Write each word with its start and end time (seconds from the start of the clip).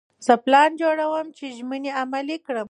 زه 0.25 0.33
پلان 0.45 0.69
جوړوم 0.81 1.27
چې 1.37 1.45
ژمنې 1.57 1.91
عملي 2.01 2.37
کړم. 2.45 2.59